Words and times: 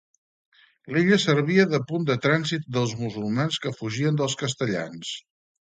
L'illa 0.95 1.19
servia 1.25 1.67
de 1.75 1.81
punt 1.91 2.09
de 2.09 2.17
trànsit 2.25 2.67
dels 2.79 2.97
musulmans 3.05 3.63
que 3.67 3.77
fugien 3.83 4.23
dels 4.25 4.39
castellans. 4.43 5.19